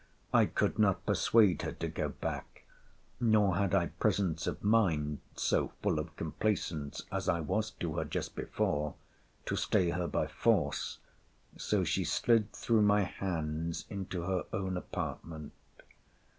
[0.33, 2.63] I could not persuade her to go back:
[3.19, 8.03] nor had I presence of mind (so full of complaisance as I was to her
[8.03, 8.95] just before)
[9.45, 10.97] to stay her by force:
[11.55, 15.53] so she slid through my hands into her own apartment.